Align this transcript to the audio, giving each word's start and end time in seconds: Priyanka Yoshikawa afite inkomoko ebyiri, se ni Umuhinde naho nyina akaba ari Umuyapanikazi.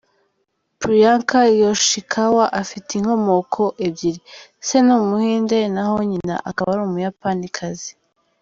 Priyanka 0.79 1.39
Yoshikawa 1.61 2.43
afite 2.61 2.89
inkomoko 2.95 3.63
ebyiri, 3.87 4.21
se 4.67 4.77
ni 4.85 4.93
Umuhinde 5.01 5.57
naho 5.73 5.95
nyina 6.09 6.35
akaba 6.49 6.69
ari 6.73 6.81
Umuyapanikazi. 6.89 7.91